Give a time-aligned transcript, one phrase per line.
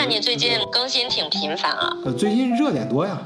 [0.00, 1.92] 那你最近更新挺频繁啊。
[2.16, 3.20] 最近热点多呀。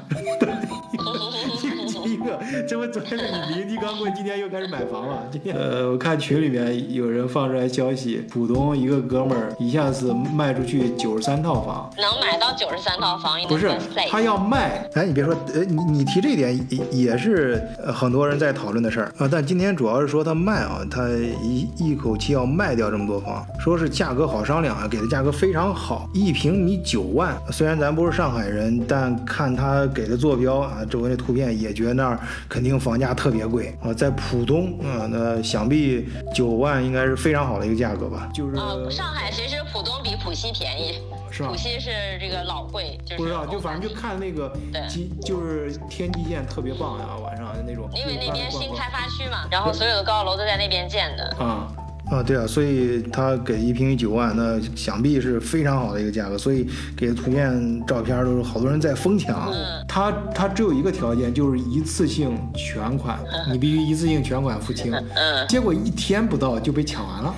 [2.67, 5.27] 这不昨天是你离地刚过，今天又开始买房了。
[5.31, 13.71] 今天，呃，我看群里面有人放出来消息，浦东一个哥们儿一下子卖出去九十三套房，能买到九十三套房，不是
[14.11, 14.89] 他要卖。
[14.95, 17.61] 哎，你别说，呃，你你提这一点也也是
[17.93, 19.29] 很多人在讨论的事儿啊。
[19.31, 21.09] 但今天主要是说他卖啊，他
[21.43, 27.37] 一一口气要卖掉这么多房，说是价格好商量啊，给的价格非常好，一平米九万。
[27.51, 32.14] 虽然咱不是上海人，但看他给的坐标啊，周围的图片也觉得那儿
[32.49, 33.93] 肯定房价特别贵啊。
[33.93, 38.29] 在浦东啊，那想必九万应该是非常好的一个价格吧？
[38.35, 41.01] 就是啊，上海其实浦东比浦西便宜，
[41.31, 41.49] 是吧？
[41.49, 41.91] 浦西是
[42.21, 44.53] 这个老贵，就是不知道，就反正就看那个
[44.89, 47.89] 基，就是天际线特别棒呀，晚上那种。
[47.95, 51.69] 因为那边新开发区嘛，然后所有的高楼都在那边建的啊。
[52.15, 56.39] 啊，对啊，所以他给一平米九万，那想必是非常好的一个价格。
[56.39, 59.53] 所以给的图片、照片都是好多人在疯抢。
[59.89, 63.19] 他他只有一个条件，就是一次性全款，
[63.51, 64.93] 你必须一次性全款付清。
[64.93, 65.47] 嗯。
[65.49, 67.35] 结果一天不到就被抢完了。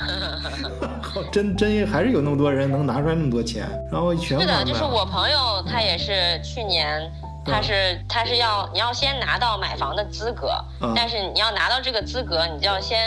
[1.30, 4.48] 真真还是有那么多人能拿出来那么多钱，然后全款。
[4.48, 7.10] 是的，就是我朋友，他也是去年。
[7.42, 10.52] 他是他是要你要先拿到买房的资格，
[10.94, 12.98] 但是你要拿到这个资格，你就要先。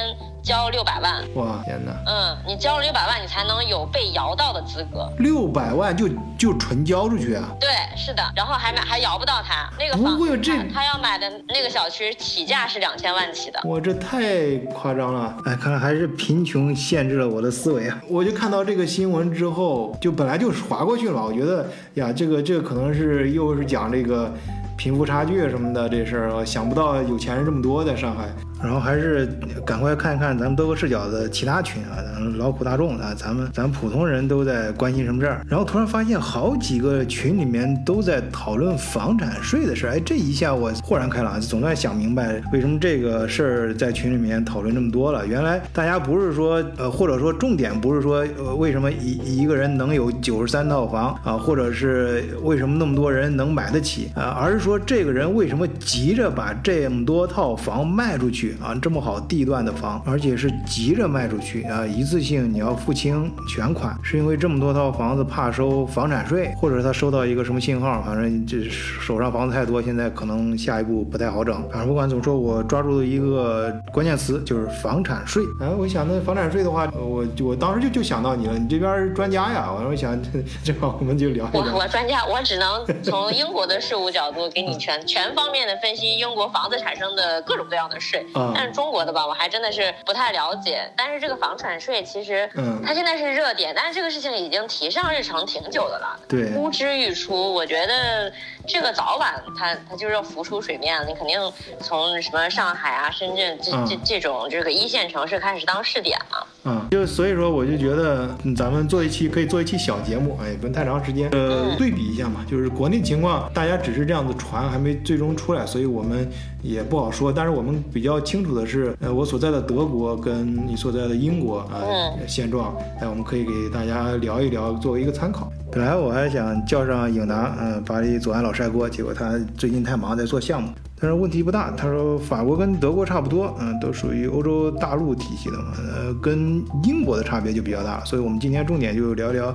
[0.43, 1.93] 交六百万，哇天哪！
[2.05, 5.09] 嗯，你交了六百万，你才能有被摇到的资格。
[5.19, 7.47] 六百万就就纯交出去啊？
[7.61, 10.17] 对，是的，然后还买还摇不到他那个房。
[10.17, 13.61] 不会这他要买的那个小区起价是两千万起的。
[13.63, 15.33] 哇，这太夸张了！
[15.45, 17.97] 哎，看来还是贫穷限制了我的思维啊！
[18.09, 21.23] 我就看到这个新闻之后，就本来就划过去了。
[21.23, 24.29] 我觉得呀，这个这个可能是又是讲这个
[24.75, 28.27] 贫富差距什么的这事儿，想不到有钱人这么多在上海。
[28.63, 29.27] 然后还是
[29.65, 35.45] 赶快看一看咱们德国视角的其他群啊，咱们劳苦大众啊，咱们咱普通人都在关心什么事儿？
[35.47, 45.27] 然后突然发现好几个群里面都在讨论房产税的事儿，哎，这一下我豁然开朗，总算想明白为什么这个事儿在群里面讨论这么多了。
[45.27, 58.52] 原来大家不是说呃，或者说重点不是说呃为什么一一个人能有九十三套房啊，或者是为什么那么多人能买得起啊，而是说这个人为什么急着把这么多套房卖出去？
[58.61, 71.53] 啊，这么好地段的房，而且是急着卖出去啊，一次性你要付清全款，是因为这么多套房子怕收房产税，或者是他收到一个什么信号，反正这手上房子太多，现在可能下一步不太好整。
[71.69, 75.43] 反正不管怎么说，我抓住了一个关键词，就是房产税。
[75.59, 80.17] 哎，我想那房产税的话，我我当时就就想到你了，你这边专家呀，我我想
[80.63, 81.61] 正好我们就聊一聊。
[81.61, 88.25] 我我专家，我只能从英国的事务角度给你全全方面的分析英国房子产生的各种各样的税。
[88.53, 90.91] 但是中国的吧，我还真的是不太了解。
[90.95, 97.53] 但是这个房产税其实，嗯，它现在是热点，但是这个事情已经提上日程挺久的了，对，呼之欲出。
[97.53, 98.31] 我觉得
[98.65, 101.37] 这个早晚它它就是要浮出水面，你肯定
[101.79, 106.47] 从什么上海啊、深圳这这这种这个一线城市开始当试点了。
[106.65, 116.31] 嗯，就所以说我就觉得咱们做一期可以做一期小节目，哎，不用太长时间，呃，对比一下嘛，就是国内情况，大家只是这样子传，还没最终出来，所以我们
[116.61, 117.33] 也不好说。
[117.33, 121.83] 但是我们比较清楚的是，呃，我所在的德国跟你所在的英国啊
[122.25, 125.51] 现状，哎，我们可以给大家聊一聊，作为一个参考。
[125.73, 130.69] 本来我还想叫上影达，嗯，巴黎左岸老帅哥，结果他最近太忙在做项目。
[130.99, 139.53] 但是问题不大，他说法国跟德国差不多，嗯，都属于欧洲大陆体系的嘛，呃，跟英国的差别就比较大，所以我们今天重点就聊聊，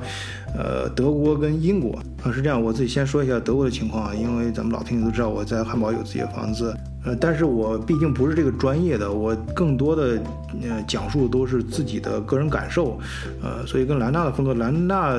[0.56, 10.20] 呃，德国跟英国啊，是这样，我自己先说一下德国的情况啊，因为咱们老听友都知道我在汉堡有自己的房子，呃，但是我毕竟不是这个专业的，我更多的
[10.62, 12.98] 呃讲述都是自己的个人感受，
[13.42, 15.14] 呃，所以跟兰纳的风格，兰纳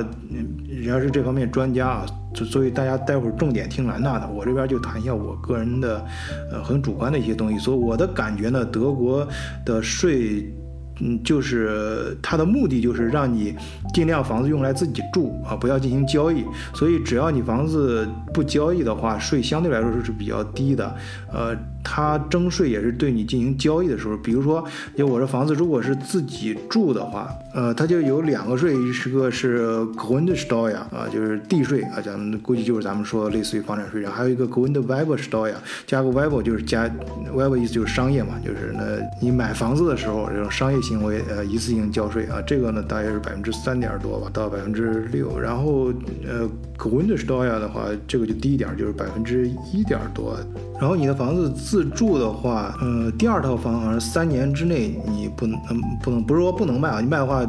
[0.68, 2.06] 人家是这方面专家啊。
[2.32, 6.04] 所以大家待会儿重点听兰纳的，我这边就谈一下我个人的，
[6.52, 7.58] 呃，很主观的一些东西。
[7.58, 9.26] 所以我的感觉呢，德国
[9.64, 10.52] 的税。
[11.00, 13.54] 嗯，就是它的目的就是让你
[13.92, 16.44] 尽量房子用来自己住啊，不要进行交易。
[16.74, 20.94] 所以只要你房子不交易的话，税相对来说是比较低的。
[21.32, 24.64] 呃，它征税也是对你进行交易的时候，比如说，
[24.96, 35.54] 就我这房子如果是自己住的话，呃，它就有两个税，一个是 Grundsteuer 啊，就是地税啊，咱们估计就是咱们说类似于房产税，然后还有一个 g r u n d w e b s t e u r
[35.86, 36.90] 加个 Werbe 就是加
[37.32, 40.80] Werbe 意思就是商业嘛，就是那你买房子的时候这种商业。
[40.80, 45.38] 行为呃一次性交税啊，这个呢大约是百分之三点多吧，到百分之六。
[45.38, 45.92] 然后
[46.26, 46.48] 呃
[46.78, 50.34] g o i n d s t e u r 的话，这个就低一点，就是百分之一点多。
[50.80, 57.46] 然后你的房子自住的话，嗯，第二套房好像三年之内你不能嗯不能不是说不能卖啊，你卖的话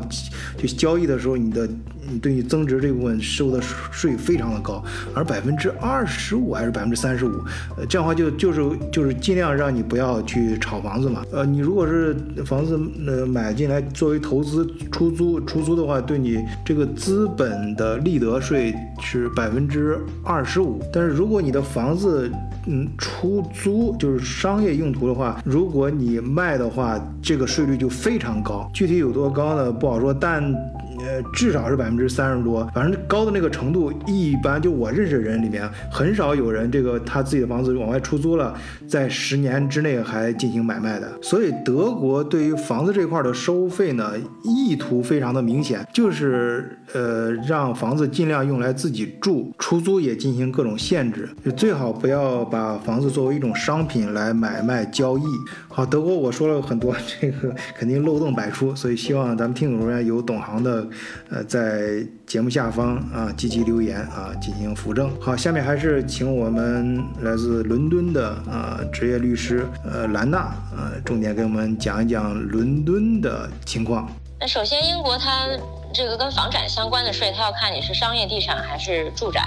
[0.55, 1.67] 就交易的时候你的
[2.11, 7.31] 你对你增值这部分收的税非常的高，而百分之二十五还是百分之三十五，
[7.77, 8.61] 呃，这样的话就就是
[8.91, 11.23] 就是尽量让你不要去炒房子嘛。
[11.31, 12.15] 呃，你如果是
[12.45, 22.29] 房子呃买进来作为投资出租出租的话，对你这个资本的利得税是百分之二十五，但是如果你的房子
[22.67, 29.71] 嗯出租就是商业用途的话，如果你卖的话，这个税率就非常高，具体有多高呢？
[29.71, 30.53] 不好说，但。
[31.01, 38.53] 呃，至少是百分之三十多，反正高的那个程度，一般就我认识的人里面，很少有人这个他自己的房子往外出租了，
[38.87, 41.11] 在十年之内还进行买卖的。
[41.21, 44.11] 所以德国对于房子这块的收费呢，
[44.43, 55.23] 意图非常的明显，就是呃让房子尽量用来自己住，出租也进行各种限制，就最好不要把房子作为一种商品来买卖交易。
[55.73, 60.85] 好，德国我说了很多，这个肯定漏洞百出，所以希望咱们听众中间有懂行的。
[61.29, 65.09] 呃，在节目下方啊，积极留言啊，进行扶正。
[65.21, 74.11] 好，下面还是请我们来自伦敦的呃职业律师呃兰娜呃，重点给我们讲一讲伦敦的情况。
[74.41, 75.47] 那首先，英国它
[75.93, 79.41] 这个跟房产相关的税，它要看你是商业地产还是住宅。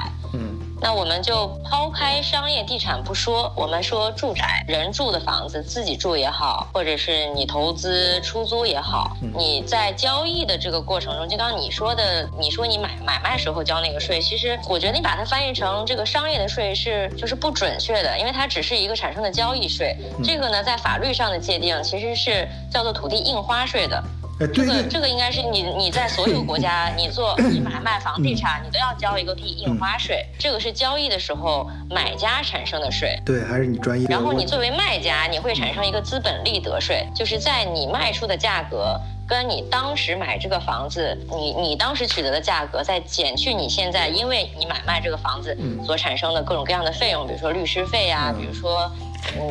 [0.84, 0.86] 嗯。
[0.86, 24.04] 那我们就抛开商业地产不说，我们说住宅，人住的房子，自己住也好，或者是你投资出租也好，你在交易的这个过程中，就刚你说的，你说你买买卖时候交那个税，其实我觉得你把它翻译成这个商业的税是就是不准确的，因为它只是一个产生的交易税，这个呢在法律上的界定其实是叫做土地印花税的。
[24.52, 30.26] 这个这个应该是你你在所有国家， 你做你买卖房地产，你都要交一个地印花税。
[30.38, 33.16] 这个是交易的时候买家产生的税。
[33.24, 34.06] 对，还是你专业。
[34.10, 48.90] 然后你作为卖家，你会产生一个资本利得税，就是在你卖出的价格跟你当时买这个房子，你你当时取得的价格，再减去你现在因为你买卖这个房子所产生的各种各样的费用，比如说律师费呀，比如说。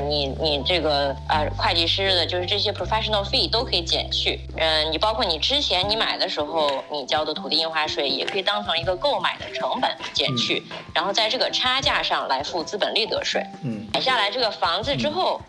[0.07, 4.39] 你你这个呃会计师的，就是这些 professional fee 都可以减去。
[4.57, 13.45] 嗯，你包括你之前你买的时候你交的土地印花税，也可以当成一个购买的成本减去，然后在这个差价上来付资本利得税。
[13.63, 15.41] 嗯，买下来这个房子之后，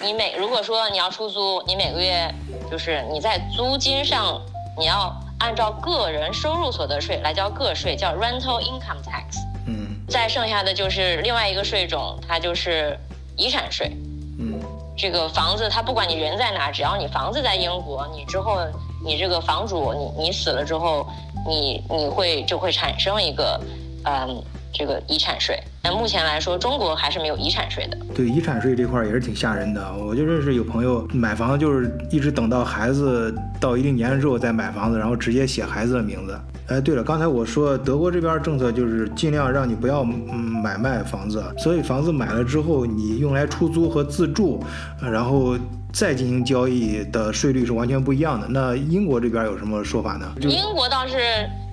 [0.00, 2.32] 你每如果说你要出租，你每个月
[2.70, 4.40] 就是你在租金上
[4.78, 9.36] 你要按照个人收入所得税来交个税，叫 rental income tax。
[9.66, 12.98] 嗯，再剩下的就是另外一个税种，它就是。
[13.36, 13.90] 遗产税，
[14.38, 14.60] 嗯，
[14.96, 18.58] 这个房子，它不管你人在哪，只要你房子在英国，你之后
[19.04, 21.06] 你这个房主，你你死了之后，
[21.46, 23.60] 你你会就会产生一个，
[24.04, 24.42] 嗯，
[24.74, 25.58] 这个遗产税。
[25.80, 27.96] 但目前来说，中国还是没有遗产税的。
[28.14, 29.94] 对遗产税这块也是挺吓人的。
[29.96, 36.38] 我就认识有朋友买房，就是一直等到孩子到一定年龄之后再买房子，然后直接写孩子的名字。
[36.68, 44.64] 哎，对了，刚才我说德国这边政策就是尽量让你不要买卖房子，所以房子买了之后，你用来出租和自住，
[45.02, 45.54] 然后
[45.92, 48.46] 再进行交易的税率是完全不一样的。
[48.48, 50.32] 那英国这边有什么说法呢？
[50.40, 51.14] 英国倒是。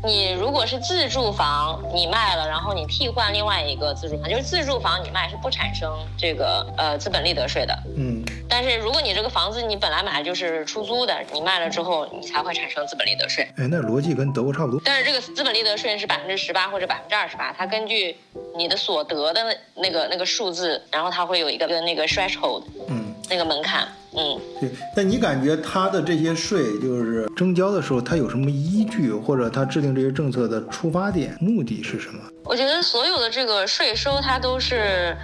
[0.03, 7.77] 你如果是自住房，你卖了，然后你替换另外一个自住房，就是自住房你卖是不产生这个呃资本利得税的。
[7.95, 8.23] 嗯。
[8.49, 13.47] 但是如果你这个房子你本来买的就是出租的，你卖了之后你才会产生资本利得税。
[13.57, 14.81] 哎，那逻辑跟德国差不多。
[14.83, 18.17] 但是这个资本利得税是百分之十八或者百分之二十八，它根据
[18.57, 19.41] 你的所得的
[19.75, 23.00] 那个那个数字，然后它会有一个那个 threshold，嗯，
[23.31, 23.87] 那个门槛。
[24.13, 32.19] 嗯，对，那你感觉他的这些税就是征交的时候，他有什么依据，或者他制定这些政策的出发点、目的是什么？
[32.43, 35.15] 我觉得所有的这个税收，它都是，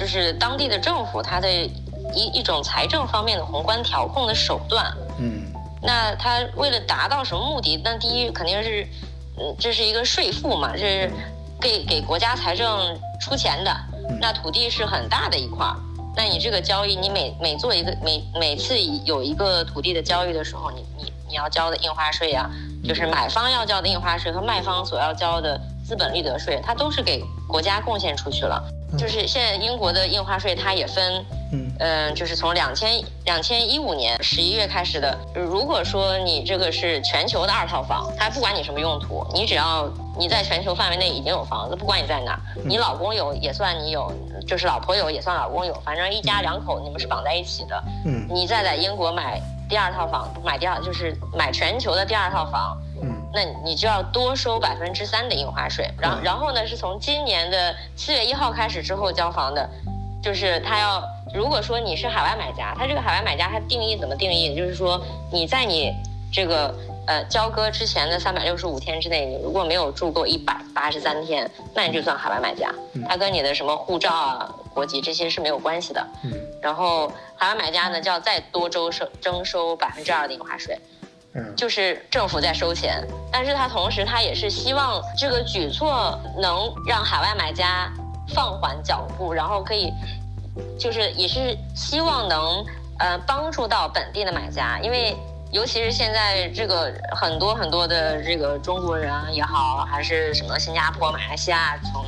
[0.00, 1.52] 就是当地的政府它的
[2.14, 4.90] 一一种财政方面的宏观调控的手段。
[5.18, 5.42] 嗯，
[5.82, 7.78] 那他为了达到什么目的？
[7.84, 8.86] 那第一肯定是，
[9.38, 11.10] 嗯，这是一个税负嘛，这是
[11.60, 13.70] 给给国家财政出钱的。
[14.18, 15.76] 那土地是很大的一块儿。
[16.14, 22.50] 那你这个交易，你每每做一个每每次有一个土地的交易的时候，你你你要交的印花税呀，
[22.86, 28.62] 就是买方要交的印花税和卖方所要交的资本利得税，它都是给国家贡献出去了。
[28.98, 31.24] 就是现在英国的印花税，它也分，
[31.78, 35.16] 嗯，就是从两千两千一五年十一月开始的。
[35.34, 39.88] 如果说你这个是全球的二套房，它不管你什么用途，你只要
[40.18, 44.12] 你在全球范围内已经有房子，不管你在哪，你老公有也算你有，
[44.46, 47.84] 就是老婆有也算老公有，反正一家两口你们是绑在一起的。
[48.04, 52.76] 嗯，你再在英国买第二套房，买第二就是买全球的第二套房。
[53.34, 59.66] 那你就要多收百分之三的印花税，然后然后呢，是从今年的七月一号开始之后交房的，
[60.22, 61.02] 就是他要
[61.34, 64.54] 如果说你是海外买家，他这个海外买家他定义怎么定义？
[64.54, 65.02] 就是说
[65.32, 65.92] 你在你
[66.32, 66.74] 这个
[67.06, 72.72] 呃交割之前的三百六十五天之内，你如果没有住够一百八十三天，那你就算海外买家，
[73.08, 76.06] 他跟你的什么护照啊、国籍这些是没有关系的。
[76.22, 76.32] 嗯。
[76.62, 80.78] 然后海外买家呢，就要再多征收征收百分之二的印花税。
[81.34, 81.54] 嗯。
[81.56, 83.02] 就是政府在收钱，
[83.32, 87.92] 但是他同时他也是希望这个举措能让海外买家
[88.34, 89.92] 放缓脚步，然后可以，
[90.78, 92.64] 就是也是希望能。
[92.98, 95.16] 呃，帮助到本地的买家，因为
[95.50, 102.04] 尤其是现在这个很多很多的这个中国人也好，还是什么新加坡、马来西亚，从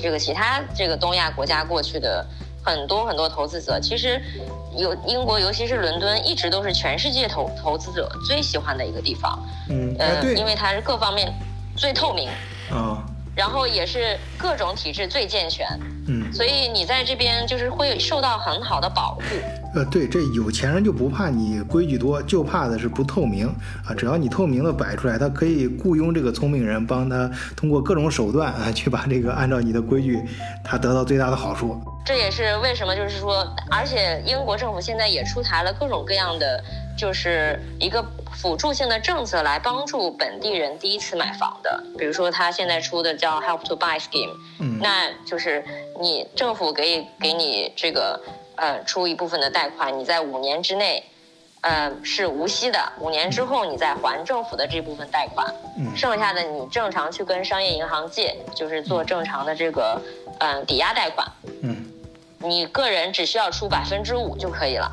[0.00, 2.24] 这个其他这个东亚国家过去的
[2.64, 4.18] 很多很多投资者，其实
[4.74, 9.38] 有英国，尤其是伦敦，一直都是全世界投投资者最喜欢的一个地方。
[9.68, 11.30] 嗯，呃，因为它是各方面
[11.76, 12.30] 最透明。
[12.70, 13.04] 啊。
[13.34, 15.66] 然后也是各种体制最健全，
[16.08, 19.22] 嗯，所以你在这边就是会受到很好的保护。
[19.74, 23.46] 呃，对，这有钱人就不怕你规矩多，就怕的是不透明
[23.86, 23.94] 啊。
[23.96, 30.20] 只要你透明的摆出来，他可以雇佣这个聪明人，帮他通过各种手段啊，去把这个按照你的规矩，
[30.64, 31.80] 他得到最大的好处。
[32.04, 36.62] 这也是为什么，就是说，而且英国政府现在也出台了各种各样的，
[36.96, 38.04] 就是一个。
[38.32, 45.62] 辅助性的政策来帮助本地人第一次买房的，比如说他现在出的叫 Help to Buy Scheme，嗯，那就是
[46.00, 48.18] 你政府给给你这个
[48.60, 51.02] 呃出一部分的贷款，你在五年之内，
[51.62, 60.00] 呃是无息的，五年之后你再还政府的这部分贷款，嗯，剩下的你正常去跟商业银行借，就是做正常的这个
[60.38, 61.26] 嗯抵押贷款，
[61.62, 61.74] 嗯，
[62.38, 64.90] 你个人只需要出百分之五就可以了。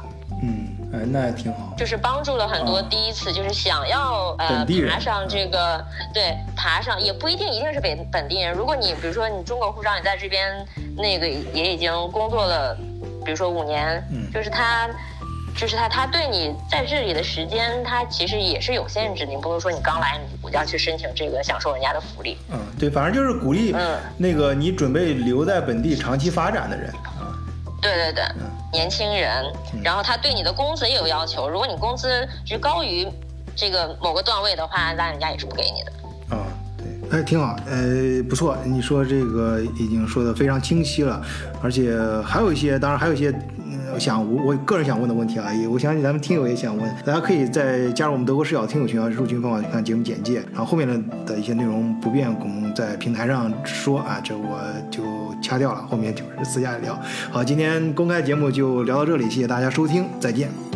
[0.93, 1.97] 哎，那也挺好，就是。
[1.97, 5.83] 帮助了很多第一次就是想要呃爬上这个
[6.13, 8.53] 对爬上也不一定一定是本本地人。
[8.53, 12.77] 如果你比如说你中国护照你在这边那个也已经工作了，
[13.27, 14.89] 比如说五年，嗯，就是他
[15.53, 22.37] 就是他他对你在这里的时间他其实也是有限制的，你不能说你刚来你要去申请这个享受人家的福利。
[22.49, 26.89] 嗯，对，反正就是鼓励嗯那个你准备留在本地长期发展的人。
[27.81, 28.23] 对对对，
[28.71, 29.45] 年轻人，
[29.83, 33.05] 然后他对你的工资也有要求，如果你工资是高于
[33.57, 35.91] 这个某个段位的话，那人家也是不给你的。
[37.11, 41.21] 哎，挺好，呃，不错，你说这个已经说的非常清晰了，
[41.61, 43.29] 而且还有一些，当然还有一些。
[43.29, 54.59] 嗯想我我个人想问的问题啊，也我相信咱们听友也想问，大家可以在加入我们德国视角听友群啊，入群方法看节目简介，然后后面的的一些内容不便我们在平台上说啊，这我
[54.91, 55.01] 就
[55.41, 56.99] 掐掉了，后面就是私下聊。
[57.31, 60.66] 好，今天公开节目就聊到这里，谢谢大家收听，再见。